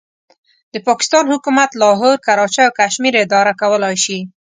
د 0.73 0.75
پاکستان 0.87 1.23
حکومت 1.33 1.69
لاهور، 1.81 2.15
کراچۍ 2.25 2.61
او 2.67 2.75
کشمیر 2.79 3.13
اداره 3.23 3.53
کولای 3.61 3.95
شي. 4.03 4.19